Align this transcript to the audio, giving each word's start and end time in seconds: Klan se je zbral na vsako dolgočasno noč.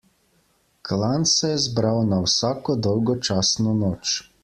Klan 0.89 1.27
se 1.33 1.51
je 1.53 1.61
zbral 1.67 2.01
na 2.15 2.21
vsako 2.27 2.79
dolgočasno 2.89 3.79
noč. 3.87 4.21